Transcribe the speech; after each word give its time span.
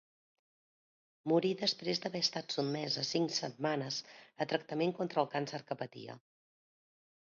Morí 1.31 1.51
després 1.59 2.01
d'haver 2.07 2.23
estat 2.27 2.57
sotmesa 2.57 3.05
cinc 3.13 3.37
setmanes 3.39 4.03
a 4.47 4.51
tractament 4.55 4.99
contra 5.01 5.27
el 5.27 5.35
càncer 5.39 5.65
que 5.71 5.83
patia. 5.87 6.23